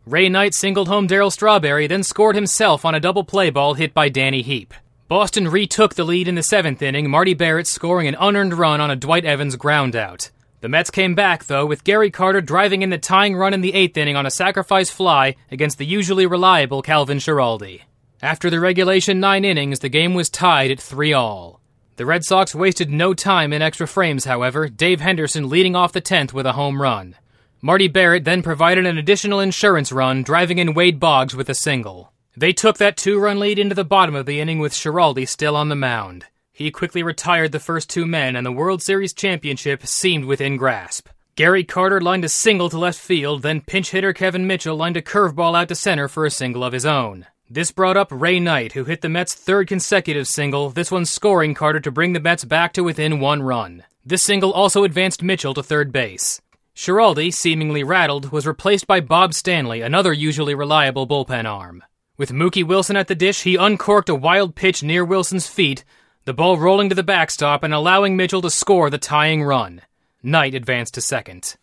Ray 0.04 0.28
Knight 0.28 0.52
singled 0.52 0.88
home 0.88 1.08
Darryl 1.08 1.32
Strawberry, 1.32 1.86
then 1.86 2.02
scored 2.02 2.34
himself 2.34 2.84
on 2.84 2.94
a 2.94 3.00
double 3.00 3.24
play 3.24 3.48
ball 3.48 3.72
hit 3.72 3.94
by 3.94 4.10
Danny 4.10 4.42
Heep. 4.42 4.74
Boston 5.08 5.48
retook 5.48 5.94
the 5.94 6.04
lead 6.04 6.28
in 6.28 6.34
the 6.34 6.42
seventh 6.42 6.82
inning, 6.82 7.08
Marty 7.08 7.32
Barrett 7.32 7.66
scoring 7.66 8.06
an 8.06 8.16
unearned 8.20 8.52
run 8.52 8.82
on 8.82 8.90
a 8.90 8.96
Dwight 8.96 9.24
Evans 9.24 9.56
groundout. 9.56 10.30
The 10.60 10.68
Mets 10.68 10.90
came 10.90 11.14
back, 11.14 11.46
though, 11.46 11.64
with 11.64 11.84
Gary 11.84 12.10
Carter 12.10 12.42
driving 12.42 12.82
in 12.82 12.90
the 12.90 12.98
tying 12.98 13.34
run 13.34 13.54
in 13.54 13.62
the 13.62 13.72
eighth 13.72 13.96
inning 13.96 14.16
on 14.16 14.26
a 14.26 14.30
sacrifice 14.30 14.90
fly 14.90 15.36
against 15.50 15.78
the 15.78 15.86
usually 15.86 16.26
reliable 16.26 16.82
Calvin 16.82 17.16
Schiraldi. 17.16 17.80
After 18.22 18.50
the 18.50 18.60
regulation 18.60 19.18
nine 19.18 19.44
innings, 19.44 19.80
the 19.80 19.88
game 19.88 20.14
was 20.14 20.30
tied 20.30 20.70
at 20.70 20.80
3 20.80 21.12
all. 21.12 21.60
The 21.96 22.06
Red 22.06 22.22
Sox 22.22 22.54
wasted 22.54 22.88
no 22.88 23.14
time 23.14 23.52
in 23.52 23.62
extra 23.62 23.88
frames, 23.88 24.26
however, 24.26 24.68
Dave 24.68 25.00
Henderson 25.00 25.48
leading 25.48 25.74
off 25.74 25.92
the 25.92 26.00
10th 26.00 26.32
with 26.32 26.46
a 26.46 26.52
home 26.52 26.80
run. 26.80 27.16
Marty 27.60 27.88
Barrett 27.88 28.22
then 28.24 28.40
provided 28.40 28.86
an 28.86 28.96
additional 28.96 29.40
insurance 29.40 29.90
run, 29.90 30.22
driving 30.22 30.58
in 30.58 30.72
Wade 30.72 31.00
Boggs 31.00 31.34
with 31.34 31.48
a 31.48 31.54
single. 31.54 32.12
They 32.36 32.52
took 32.52 32.78
that 32.78 32.96
two 32.96 33.18
run 33.18 33.40
lead 33.40 33.58
into 33.58 33.74
the 33.74 33.84
bottom 33.84 34.14
of 34.14 34.26
the 34.26 34.38
inning 34.38 34.60
with 34.60 34.72
Schiraldi 34.72 35.26
still 35.26 35.56
on 35.56 35.68
the 35.68 35.74
mound. 35.74 36.26
He 36.52 36.70
quickly 36.70 37.02
retired 37.02 37.50
the 37.50 37.58
first 37.58 37.90
two 37.90 38.06
men, 38.06 38.36
and 38.36 38.46
the 38.46 38.52
World 38.52 38.82
Series 38.82 39.12
championship 39.12 39.84
seemed 39.84 40.26
within 40.26 40.56
grasp. 40.56 41.08
Gary 41.34 41.64
Carter 41.64 42.00
lined 42.00 42.24
a 42.24 42.28
single 42.28 42.70
to 42.70 42.78
left 42.78 43.00
field, 43.00 43.42
then 43.42 43.62
pinch 43.62 43.90
hitter 43.90 44.12
Kevin 44.12 44.46
Mitchell 44.46 44.76
lined 44.76 44.96
a 44.96 45.02
curveball 45.02 45.58
out 45.58 45.66
to 45.68 45.74
center 45.74 46.06
for 46.06 46.24
a 46.24 46.30
single 46.30 46.62
of 46.62 46.72
his 46.72 46.86
own. 46.86 47.26
This 47.54 47.70
brought 47.70 47.98
up 47.98 48.08
Ray 48.10 48.40
Knight, 48.40 48.72
who 48.72 48.84
hit 48.84 49.02
the 49.02 49.10
Mets' 49.10 49.34
third 49.34 49.68
consecutive 49.68 50.26
single, 50.26 50.70
this 50.70 50.90
one 50.90 51.04
scoring 51.04 51.52
Carter 51.52 51.80
to 51.80 51.90
bring 51.90 52.14
the 52.14 52.20
Mets 52.20 52.46
back 52.46 52.72
to 52.72 52.82
within 52.82 53.20
one 53.20 53.42
run. 53.42 53.84
This 54.06 54.22
single 54.22 54.54
also 54.54 54.84
advanced 54.84 55.22
Mitchell 55.22 55.52
to 55.52 55.62
third 55.62 55.92
base. 55.92 56.40
Schiraldi, 56.74 57.30
seemingly 57.30 57.84
rattled, 57.84 58.32
was 58.32 58.46
replaced 58.46 58.86
by 58.86 59.00
Bob 59.00 59.34
Stanley, 59.34 59.82
another 59.82 60.14
usually 60.14 60.54
reliable 60.54 61.06
bullpen 61.06 61.44
arm. 61.44 61.84
With 62.16 62.32
Mookie 62.32 62.66
Wilson 62.66 62.96
at 62.96 63.08
the 63.08 63.14
dish, 63.14 63.42
he 63.42 63.56
uncorked 63.56 64.08
a 64.08 64.14
wild 64.14 64.54
pitch 64.54 64.82
near 64.82 65.04
Wilson's 65.04 65.46
feet, 65.46 65.84
the 66.24 66.32
ball 66.32 66.56
rolling 66.56 66.88
to 66.88 66.94
the 66.94 67.02
backstop 67.02 67.62
and 67.62 67.74
allowing 67.74 68.16
Mitchell 68.16 68.40
to 68.40 68.50
score 68.50 68.88
the 68.88 68.96
tying 68.96 69.42
run. 69.42 69.82
Knight 70.22 70.54
advanced 70.54 70.94
to 70.94 71.02
second. 71.02 71.56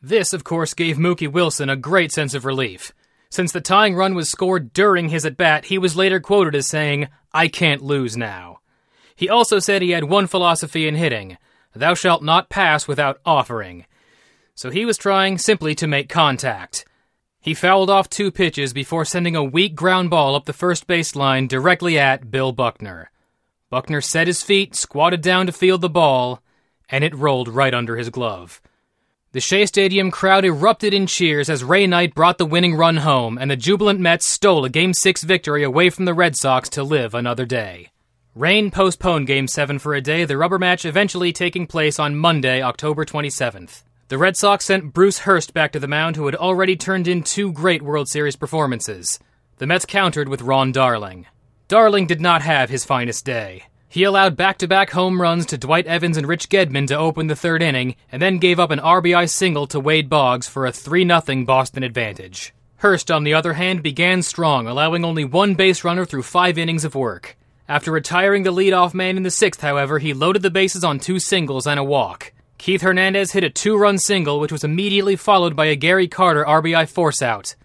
This, 0.00 0.32
of 0.32 0.44
course, 0.44 0.72
gave 0.72 0.98
Mookie 0.98 1.26
Wilson 1.26 1.68
a 1.68 1.74
great 1.74 2.12
sense 2.12 2.32
of 2.32 2.44
relief. 2.44 2.92
Since 3.32 3.52
the 3.52 3.62
tying 3.62 3.94
run 3.94 4.14
was 4.14 4.28
scored 4.28 4.74
during 4.74 5.08
his 5.08 5.24
at 5.24 5.38
bat, 5.38 5.64
he 5.64 5.78
was 5.78 5.96
later 5.96 6.20
quoted 6.20 6.54
as 6.54 6.68
saying, 6.68 7.08
I 7.32 7.48
can't 7.48 7.80
lose 7.80 8.14
now. 8.14 8.58
He 9.16 9.26
also 9.26 9.58
said 9.58 9.80
he 9.80 9.92
had 9.92 10.04
one 10.04 10.26
philosophy 10.26 10.86
in 10.86 10.96
hitting 10.96 11.38
Thou 11.74 11.94
shalt 11.94 12.22
not 12.22 12.50
pass 12.50 12.86
without 12.86 13.22
offering. 13.24 13.86
so 14.54 14.68
he 14.68 14.84
was 14.84 14.98
trying 14.98 15.38
simply 15.38 15.74
to 15.76 15.86
make 15.86 16.10
contact. 16.10 16.84
He 17.40 17.54
fouled 17.54 17.88
off 17.88 18.10
two 18.10 18.30
pitches 18.30 18.74
before 18.74 19.06
sending 19.06 19.34
a 19.34 19.42
weak 19.42 19.74
ground 19.74 20.10
ball 20.10 20.34
up 20.34 20.44
the 20.44 20.52
first 20.52 20.86
baseline 20.86 21.48
directly 21.48 21.98
at 21.98 22.30
Bill 22.30 22.52
Buckner. 22.52 23.10
Buckner 23.70 24.02
set 24.02 24.26
his 24.26 24.42
feet, 24.42 24.76
squatted 24.76 25.22
down 25.22 25.46
to 25.46 25.52
field 25.52 25.80
the 25.80 25.88
ball, 25.88 26.42
and 26.90 27.02
it 27.02 27.14
rolled 27.14 27.48
right 27.48 27.72
under 27.72 27.96
his 27.96 28.10
glove. 28.10 28.60
The 29.32 29.40
Shea 29.40 29.64
Stadium 29.64 30.10
crowd 30.10 30.44
erupted 30.44 30.92
in 30.92 31.06
cheers 31.06 31.48
as 31.48 31.64
Ray 31.64 31.86
Knight 31.86 32.14
brought 32.14 32.36
the 32.36 32.44
winning 32.44 32.74
run 32.74 32.98
home, 32.98 33.38
and 33.38 33.50
the 33.50 33.56
jubilant 33.56 33.98
Mets 33.98 34.26
stole 34.26 34.66
a 34.66 34.68
Game 34.68 34.92
6 34.92 35.22
victory 35.22 35.62
away 35.62 35.88
from 35.88 36.04
the 36.04 36.12
Red 36.12 36.36
Sox 36.36 36.68
to 36.68 36.82
live 36.82 37.14
another 37.14 37.46
day. 37.46 37.88
Rain 38.34 38.70
postponed 38.70 39.26
Game 39.26 39.48
7 39.48 39.78
for 39.78 39.94
a 39.94 40.02
day, 40.02 40.26
the 40.26 40.36
rubber 40.36 40.58
match 40.58 40.84
eventually 40.84 41.32
taking 41.32 41.66
place 41.66 41.98
on 41.98 42.14
Monday, 42.14 42.60
October 42.60 43.06
27th. 43.06 43.84
The 44.08 44.18
Red 44.18 44.36
Sox 44.36 44.66
sent 44.66 44.92
Bruce 44.92 45.20
Hurst 45.20 45.54
back 45.54 45.72
to 45.72 45.80
the 45.80 45.88
mound, 45.88 46.16
who 46.16 46.26
had 46.26 46.36
already 46.36 46.76
turned 46.76 47.08
in 47.08 47.22
two 47.22 47.52
great 47.52 47.80
World 47.80 48.10
Series 48.10 48.36
performances. 48.36 49.18
The 49.56 49.66
Mets 49.66 49.86
countered 49.86 50.28
with 50.28 50.42
Ron 50.42 50.72
Darling. 50.72 51.24
Darling 51.68 52.06
did 52.06 52.20
not 52.20 52.42
have 52.42 52.68
his 52.68 52.84
finest 52.84 53.24
day. 53.24 53.62
He 53.92 54.04
allowed 54.04 54.38
back 54.38 54.56
to 54.56 54.66
back 54.66 54.88
home 54.92 55.20
runs 55.20 55.44
to 55.44 55.58
Dwight 55.58 55.86
Evans 55.86 56.16
and 56.16 56.26
Rich 56.26 56.48
Gedman 56.48 56.86
to 56.86 56.96
open 56.96 57.26
the 57.26 57.36
third 57.36 57.62
inning, 57.62 57.94
and 58.10 58.22
then 58.22 58.38
gave 58.38 58.58
up 58.58 58.70
an 58.70 58.78
RBI 58.78 59.28
single 59.28 59.66
to 59.66 59.78
Wade 59.78 60.08
Boggs 60.08 60.48
for 60.48 60.64
a 60.64 60.72
3 60.72 61.06
0 61.06 61.44
Boston 61.44 61.82
advantage. 61.82 62.54
Hurst, 62.76 63.10
on 63.10 63.22
the 63.22 63.34
other 63.34 63.52
hand, 63.52 63.82
began 63.82 64.22
strong, 64.22 64.66
allowing 64.66 65.04
only 65.04 65.26
one 65.26 65.56
base 65.56 65.84
runner 65.84 66.06
through 66.06 66.22
five 66.22 66.56
innings 66.56 66.86
of 66.86 66.94
work. 66.94 67.36
After 67.68 67.92
retiring 67.92 68.44
the 68.44 68.50
leadoff 68.50 68.94
man 68.94 69.18
in 69.18 69.24
the 69.24 69.30
sixth, 69.30 69.60
however, 69.60 69.98
he 69.98 70.14
loaded 70.14 70.40
the 70.40 70.50
bases 70.50 70.84
on 70.84 70.98
two 70.98 71.18
singles 71.18 71.66
and 71.66 71.78
a 71.78 71.84
walk. 71.84 72.32
Keith 72.56 72.80
Hernandez 72.80 73.32
hit 73.32 73.44
a 73.44 73.50
two 73.50 73.76
run 73.76 73.98
single, 73.98 74.40
which 74.40 74.52
was 74.52 74.64
immediately 74.64 75.16
followed 75.16 75.54
by 75.54 75.66
a 75.66 75.76
Gary 75.76 76.08
Carter 76.08 76.46
RBI 76.46 76.90
forceout. 76.90 77.56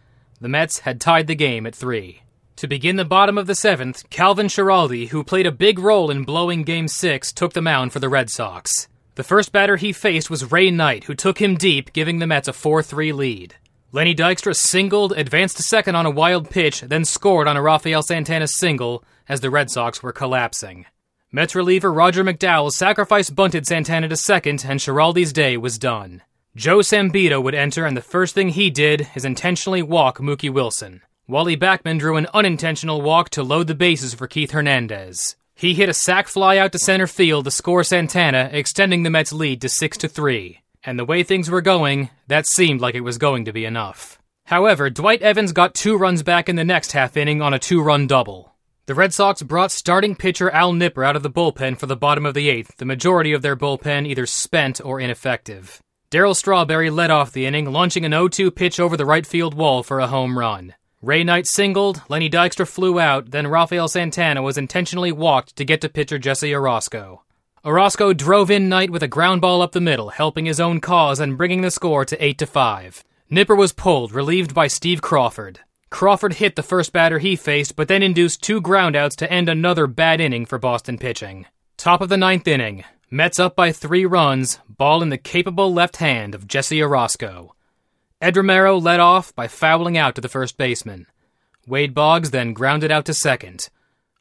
The 0.42 0.50
Mets 0.50 0.80
had 0.80 1.00
tied 1.00 1.28
the 1.28 1.36
game 1.36 1.66
at 1.66 1.74
three. 1.74 2.24
To 2.58 2.68
begin 2.68 2.96
the 2.96 3.06
bottom 3.06 3.38
of 3.38 3.46
the 3.46 3.54
seventh, 3.54 4.10
Calvin 4.10 4.48
Schiraldi, 4.48 5.10
who 5.10 5.24
played 5.24 5.46
a 5.46 5.52
big 5.52 5.78
role 5.78 6.10
in 6.10 6.24
blowing 6.24 6.64
Game 6.64 6.88
6, 6.88 7.32
took 7.34 7.54
the 7.54 7.62
mound 7.62 7.94
for 7.94 8.00
the 8.00 8.10
Red 8.10 8.32
Sox. 8.32 8.88
The 9.14 9.24
first 9.24 9.52
batter 9.52 9.76
he 9.76 9.94
faced 9.94 10.32
was 10.32 10.52
Ray 10.52 10.72
Knight, 10.72 11.04
who 11.04 11.14
took 11.14 11.40
him 11.40 11.56
deep, 11.56 11.94
giving 11.94 12.18
the 12.18 12.26
Mets 12.26 12.48
a 12.48 12.54
4 12.54 12.82
3 12.82 13.14
lead. 13.14 13.54
Lenny 13.92 14.16
Dykstra 14.16 14.56
singled, 14.56 15.14
advanced 15.14 15.58
to 15.58 15.64
second 15.64 15.94
on 15.94 16.08
a 16.08 16.10
wild 16.10 16.50
pitch, 16.50 16.82
then 16.82 17.06
scored 17.06 17.48
on 17.48 17.58
a 17.58 17.62
Rafael 17.62 18.02
Santana 18.02 18.48
single 18.48 19.04
as 19.30 19.42
the 19.42 19.52
Red 19.52 19.70
Sox 19.70 20.02
were 20.02 20.12
collapsing. 20.12 20.88
Mets 21.32 21.54
reliever 21.54 21.94
Roger 21.94 22.24
McDowell 22.24 22.72
sacrifice 22.72 23.30
bunted 23.30 23.68
Santana 23.68 24.08
to 24.08 24.18
second, 24.18 24.66
and 24.68 24.80
Schiraldi's 24.80 25.32
day 25.32 25.58
was 25.58 25.78
done. 25.78 26.24
Joe 26.56 26.80
Sambito 26.80 27.40
would 27.40 27.54
enter, 27.54 27.86
and 27.86 27.96
the 27.96 28.02
first 28.02 28.34
thing 28.34 28.50
he 28.50 28.72
did 28.72 29.10
is 29.14 29.26
intentionally 29.26 29.84
walk 29.84 30.18
Mookie 30.18 30.52
Wilson. 30.52 31.04
Wally 31.30 31.58
Backman 31.58 32.00
drew 32.00 32.16
an 32.16 32.28
unintentional 32.34 33.02
walk 33.02 33.30
to 33.32 33.44
load 33.44 33.68
the 33.68 33.76
bases 33.76 34.14
for 34.14 34.28
Keith 34.28 34.52
Hernandez. 34.52 35.36
He 35.56 35.74
hit 35.74 35.90
a 35.90 35.94
sac 35.94 36.30
fly 36.30 36.58
out 36.58 36.72
to 36.72 36.80
center 36.80 37.06
field 37.06 37.44
to 37.44 37.52
score 37.52 37.84
Santana, 37.84 38.50
extending 38.54 39.04
the 39.04 39.10
Mets' 39.10 39.34
lead 39.34 39.60
to 39.60 39.68
6 39.68 39.98
to 39.98 40.08
3. 40.08 40.62
And 40.86 40.98
the 40.98 41.04
way 41.04 41.24
things 41.24 41.50
were 41.50 41.60
going, 41.60 42.12
that 42.28 42.48
seemed 42.48 42.80
like 42.80 42.96
it 42.96 43.02
was 43.02 43.18
going 43.18 43.44
to 43.44 43.52
be 43.52 43.66
enough. 43.66 44.22
However, 44.46 44.90
Dwight 44.90 45.22
Evans 45.22 45.52
got 45.52 45.74
two 45.74 45.98
runs 45.98 46.24
back 46.24 46.48
in 46.48 46.56
the 46.56 46.64
next 46.64 46.94
half 46.94 47.18
inning 47.18 47.42
on 47.42 47.54
a 47.54 47.60
two 47.60 47.82
run 47.82 48.08
double. 48.08 48.54
The 48.86 48.96
Red 48.96 49.14
Sox 49.14 49.42
brought 49.44 49.74
starting 49.74 50.16
pitcher 50.16 50.50
Al 50.52 50.72
Nipper 50.72 51.04
out 51.04 51.18
of 51.18 51.24
the 51.24 51.30
bullpen 51.30 51.78
for 51.78 51.88
the 51.88 51.98
bottom 51.98 52.26
of 52.26 52.36
the 52.36 52.48
eighth, 52.48 52.78
the 52.78 52.86
majority 52.86 53.34
of 53.34 53.42
their 53.42 53.58
bullpen 53.58 54.08
either 54.08 54.26
spent 54.26 54.80
or 54.82 55.02
ineffective. 55.02 55.82
Darryl 56.10 56.38
Strawberry 56.38 56.90
led 56.90 57.12
off 57.12 57.34
the 57.34 57.46
inning, 57.46 57.70
launching 57.70 58.06
an 58.06 58.14
0 58.14 58.30
2 58.30 58.50
pitch 58.50 58.80
over 58.80 58.96
the 58.96 59.06
right 59.06 59.28
field 59.28 59.56
wall 59.56 59.84
for 59.84 60.00
a 60.00 60.08
home 60.08 60.40
run. 60.40 60.74
Ray 61.02 61.24
Knight 61.24 61.46
singled, 61.48 62.02
Lenny 62.10 62.30
Dykstra 62.30 62.68
flew 62.68 63.00
out, 63.00 63.32
then 63.32 63.48
Rafael 63.48 63.88
Santana 63.88 64.42
was 64.42 64.58
intentionally 64.58 65.12
walked 65.12 65.56
to 65.56 65.66
get 65.66 65.82
to 65.82 65.90
pitcher 65.90 66.18
Jesse 66.18 66.52
Orosco. 66.52 67.20
Orosco 67.64 68.16
drove 68.16 68.50
in 68.50 68.70
Knight 68.70 68.90
with 68.90 69.04
a 69.04 69.08
ground 69.08 69.42
ball 69.42 69.62
up 69.62 69.74
the 69.74 69.82
middle, 69.82 70.10
helping 70.10 70.46
his 70.46 70.60
own 70.60 70.80
cause 70.80 71.20
and 71.20 71.38
bringing 71.38 71.62
the 71.62 71.72
score 71.72 72.04
to 72.06 72.24
8 72.24 72.38
to 72.40 72.46
5. 72.46 73.04
Nipper 73.30 73.56
was 73.56 73.74
pulled, 73.74 74.12
relieved 74.12 74.54
by 74.54 74.68
Steve 74.68 75.02
Crawford. 75.02 75.60
Crawford 75.90 76.34
hit 76.34 76.56
the 76.56 76.64
first 76.64 76.92
batter 76.94 77.20
he 77.20 77.36
faced, 77.36 77.76
but 77.76 77.88
then 77.88 78.02
induced 78.02 78.42
two 78.42 78.62
groundouts 78.62 79.16
to 79.18 79.32
end 79.32 79.50
another 79.50 79.88
bad 79.88 80.20
inning 80.20 80.46
for 80.46 80.58
Boston 80.58 80.98
pitching. 80.98 81.46
Top 81.78 82.02
of 82.02 82.10
the 82.10 82.18
ninth 82.18 82.48
inning, 82.48 82.84
Mets 83.10 83.40
up 83.40 83.56
by 83.56 83.72
three 83.72 84.06
runs, 84.06 84.60
ball 84.68 85.02
in 85.02 85.08
the 85.08 85.18
capable 85.18 85.74
left 85.74 85.96
hand 85.96 86.36
of 86.36 86.46
Jesse 86.46 86.80
Orosco. 86.80 87.52
Ed 88.20 88.36
Romero 88.36 88.80
led 88.80 89.00
off 89.00 89.36
by 89.36 89.48
fouling 89.48 89.96
out 89.96 90.16
to 90.16 90.22
the 90.22 90.30
first 90.30 90.58
baseman. 90.58 91.06
Wade 91.68 91.94
Boggs 91.94 92.32
then 92.32 92.54
grounded 92.54 92.92
out 92.92 93.06
to 93.06 93.14
second. 93.14 93.70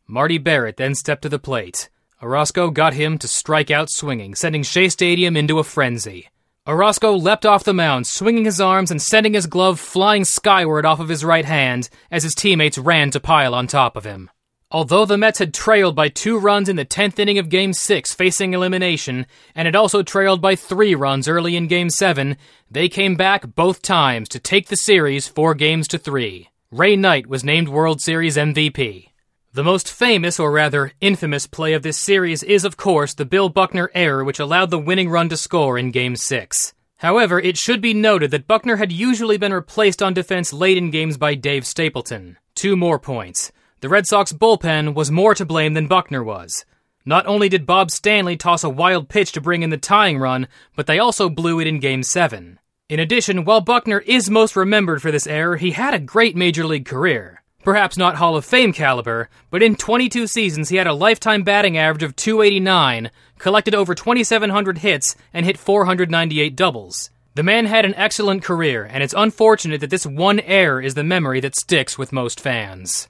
Marty 0.07 0.37
Barrett 0.37 0.77
then 0.77 0.95
stepped 0.95 1.23
to 1.23 1.31
the 1.31 1.39
plate. 1.39 1.89
Orosco 2.21 2.73
got 2.73 2.93
him 2.93 3.17
to 3.19 3.27
strike 3.27 3.71
out 3.71 3.89
swinging, 3.91 4.35
sending 4.35 4.63
Shea 4.63 4.91
Stadium 4.91 5.35
into 5.35 5.59
a 5.59 5.65
frenzy. 5.65 6.29
Orosco 6.67 7.19
leapt 7.19 7.47
off 7.47 7.65
the 7.65 7.73
mound, 7.73 8.07
swinging 8.07 8.45
his 8.45 8.61
arms 8.61 8.91
and 8.91 9.01
sending 9.01 9.33
his 9.33 9.47
glove 9.47 9.81
flying 9.81 10.25
skyward 10.25 10.85
off 10.85 11.01
of 11.01 11.09
his 11.09 11.25
right 11.25 11.45
hand 11.47 11.89
as 12.11 12.23
his 12.23 12.35
teammates 12.35 12.77
ran 12.77 13.11
to 13.13 13.21
pile 13.21 13.55
on 13.55 13.67
top 13.67 13.97
of 13.97 14.05
him. 14.05 14.29
Although 14.73 15.05
the 15.05 15.17
Mets 15.17 15.39
had 15.39 15.55
trailed 15.55 15.95
by 15.95 16.09
two 16.09 16.39
runs 16.39 16.69
in 16.69 16.75
the 16.75 16.85
10th 16.85 17.21
inning 17.21 17.39
of 17.39 17.49
Game 17.49 17.73
6 17.73 18.13
facing 18.15 18.53
elimination, 18.53 19.27
and 19.55 19.67
had 19.67 19.77
also 19.77 20.03
trailed 20.03 20.41
by 20.41 20.57
three 20.57 20.93
runs 20.93 21.29
early 21.29 21.55
in 21.55 21.69
Game 21.69 21.89
7, 21.89 22.37
they 22.69 22.89
came 22.89 23.15
back 23.15 23.55
both 23.55 23.81
times 23.81 24.29
to 24.31 24.41
take 24.41 24.67
the 24.67 24.77
series 24.77 25.29
four 25.29 25.55
games 25.55 25.87
to 25.89 25.99
three. 25.99 26.49
Ray 26.73 26.97
Knight 26.97 27.29
was 27.29 27.45
named 27.45 27.69
World 27.69 28.01
Series 28.01 28.37
MVP. 28.37 29.11
The 29.53 29.63
most 29.63 29.91
famous, 29.91 30.41
or 30.41 30.51
rather 30.51 30.91
infamous, 31.01 31.47
play 31.47 31.73
of 31.73 31.85
this 31.85 31.97
series 31.97 32.43
is, 32.43 32.65
of 32.65 32.77
course, 32.77 33.15
the 33.15 33.25
Bill 33.25 33.49
Buckner 33.49 33.89
error 33.95 34.25
which 34.25 34.41
allowed 34.41 34.71
the 34.71 34.81
winning 34.81 35.09
run 35.09 35.29
to 35.29 35.37
score 35.37 35.79
in 35.79 35.93
Game 35.93 36.17
6. 36.17 36.75
However, 36.97 37.39
it 37.39 37.57
should 37.57 37.81
be 37.81 37.95
noted 37.95 38.33
that 38.33 38.49
Buckner 38.49 38.77
had 38.77 38.91
usually 38.91 39.37
been 39.37 39.53
replaced 39.53 40.03
on 40.03 40.13
defense 40.13 40.53
late 40.53 40.77
in 40.77 40.91
games 40.91 41.17
by 41.17 41.37
Dave 41.37 41.65
Stapleton. 41.65 42.37
Two 42.57 42.77
more 42.77 42.99
points. 42.99 43.53
The 43.87 43.91
Red 43.91 44.09
Sox 44.09 44.33
bullpen 44.33 44.95
was 44.95 45.13
more 45.13 45.33
to 45.37 45.45
blame 45.45 45.75
than 45.75 45.87
Buckner 45.87 46.21
was. 46.21 46.65
Not 47.05 47.25
only 47.29 47.49
did 47.49 47.67
Bob 47.67 47.93
Stanley 47.93 48.37
toss 48.37 48.65
a 48.65 48.69
wild 48.69 49.09
pitch 49.09 49.31
to 49.31 49.41
bring 49.41 49.63
in 49.63 49.71
the 49.71 49.77
tying 49.77 50.19
run, 50.19 50.49
but 50.75 50.89
they 50.89 50.99
also 50.99 51.31
blew 51.31 51.61
it 51.61 51.69
in 51.69 51.79
Game 51.79 52.03
7. 52.03 52.59
In 52.89 52.99
addition, 52.99 53.45
while 53.45 53.61
Buckner 53.61 54.01
is 54.01 54.29
most 54.29 54.57
remembered 54.57 55.01
for 55.01 55.13
this 55.13 55.29
error, 55.29 55.57
he 55.57 55.71
had 55.71 55.95
a 55.95 56.01
great 56.01 56.35
major 56.35 56.67
league 56.67 56.85
career. 56.85 57.45
Perhaps 57.63 57.97
not 57.97 58.17
Hall 58.17 58.37
of 58.37 58.45
Fame 58.45 58.73
caliber, 58.73 59.29
but 59.51 59.63
in 59.63 59.77
22 59.77 60.27
seasons 60.27 60.69
he 60.69 60.79
had 60.79 60.89
a 60.89 60.93
lifetime 60.93 61.45
batting 61.45 61.79
average 61.79 62.03
of 62.03 62.17
289, 62.17 63.13
collected 63.39 63.73
over 63.73 63.95
2,700 63.95 64.79
hits, 64.79 65.15
and 65.33 65.47
hit 65.47 65.57
498 65.57 66.57
doubles. 66.57 67.11
The 67.37 67.45
man 67.45 67.67
had 67.67 67.85
an 67.85 67.95
excellent 67.95 68.43
career, 68.43 68.83
and 68.83 69.05
it's 69.05 69.15
unfortunate 69.17 69.81
that 69.81 69.91
this 69.91 70.07
one 70.07 70.41
error 70.41 70.83
is 70.83 70.95
the 70.95 71.05
memory 71.05 71.39
that 71.39 71.55
sticks 71.55 71.97
with 71.97 72.11
most 72.11 72.41
fans. 72.41 73.07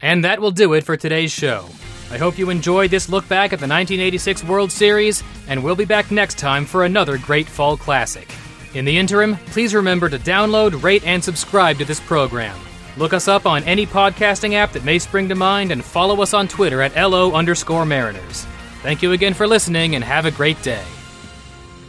And 0.00 0.24
that 0.24 0.40
will 0.40 0.50
do 0.50 0.74
it 0.74 0.84
for 0.84 0.96
today's 0.96 1.32
show. 1.32 1.66
I 2.10 2.18
hope 2.18 2.38
you 2.38 2.50
enjoyed 2.50 2.90
this 2.90 3.08
look 3.08 3.26
back 3.28 3.52
at 3.52 3.58
the 3.58 3.66
1986 3.66 4.44
World 4.44 4.70
Series, 4.70 5.24
and 5.48 5.62
we'll 5.62 5.74
be 5.74 5.84
back 5.84 6.10
next 6.10 6.38
time 6.38 6.64
for 6.64 6.84
another 6.84 7.18
great 7.18 7.46
fall 7.46 7.76
classic. 7.76 8.32
In 8.74 8.84
the 8.84 8.96
interim, 8.96 9.36
please 9.46 9.74
remember 9.74 10.08
to 10.08 10.18
download, 10.18 10.82
rate, 10.82 11.04
and 11.04 11.22
subscribe 11.22 11.78
to 11.78 11.84
this 11.84 12.00
program. 12.00 12.56
Look 12.96 13.12
us 13.12 13.26
up 13.26 13.44
on 13.44 13.64
any 13.64 13.86
podcasting 13.86 14.54
app 14.54 14.72
that 14.72 14.84
may 14.84 14.98
spring 14.98 15.28
to 15.30 15.34
mind 15.34 15.72
and 15.72 15.84
follow 15.84 16.22
us 16.22 16.32
on 16.32 16.46
Twitter 16.46 16.80
at 16.80 16.94
LO 16.94 17.32
underscore 17.32 17.84
Mariners. 17.84 18.46
Thank 18.82 19.02
you 19.02 19.12
again 19.12 19.34
for 19.34 19.46
listening 19.48 19.94
and 19.94 20.04
have 20.04 20.26
a 20.26 20.30
great 20.30 20.60
day. 20.62 20.84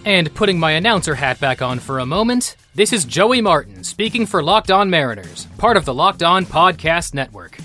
And 0.03 0.33
putting 0.33 0.59
my 0.59 0.71
announcer 0.71 1.15
hat 1.15 1.39
back 1.39 1.61
on 1.61 1.79
for 1.79 1.99
a 1.99 2.05
moment, 2.05 2.55
this 2.73 2.91
is 2.91 3.05
Joey 3.05 3.41
Martin 3.41 3.83
speaking 3.83 4.25
for 4.25 4.41
Locked 4.41 4.71
On 4.71 4.89
Mariners, 4.89 5.47
part 5.57 5.77
of 5.77 5.85
the 5.85 5.93
Locked 5.93 6.23
On 6.23 6.45
Podcast 6.45 7.13
Network. 7.13 7.57